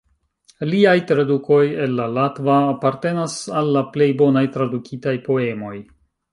Liaj 0.69 0.95
tradukoj 1.11 1.59
el 1.83 1.93
la 1.99 2.07
latva 2.15 2.57
apartenas 2.71 3.37
al 3.61 3.71
la 3.79 3.87
plej 3.93 4.11
bonaj 4.25 4.47
tradukitaj 4.59 5.17
poemoj. 5.31 5.75